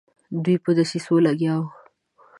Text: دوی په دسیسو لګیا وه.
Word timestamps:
دوی 0.43 0.57
په 0.63 0.69
دسیسو 0.77 1.15
لګیا 1.25 1.55
وه. 1.61 1.69